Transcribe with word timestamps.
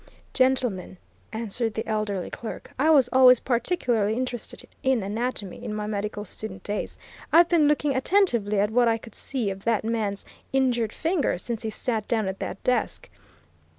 "Gentlemen," 0.33 0.97
answered 1.31 1.75
the 1.75 1.85
elderly 1.87 2.31
clerk. 2.31 2.71
"I 2.79 2.89
was 2.89 3.07
always 3.13 3.39
particularly 3.39 4.15
interested 4.17 4.67
in 4.81 5.03
anatomy 5.03 5.63
in 5.63 5.75
my 5.75 5.85
medical 5.85 6.25
student 6.25 6.63
days. 6.63 6.97
I've 7.31 7.47
been 7.49 7.67
looking 7.67 7.95
attentively 7.95 8.59
at 8.59 8.71
what 8.71 8.87
I 8.87 8.97
could 8.97 9.13
see 9.13 9.51
of 9.51 9.63
that 9.65 9.83
man's 9.83 10.25
injured 10.51 10.91
finger 10.91 11.37
since 11.37 11.61
he 11.61 11.69
sat 11.69 12.07
down 12.07 12.27
at 12.27 12.39
that 12.39 12.63
desk. 12.63 13.11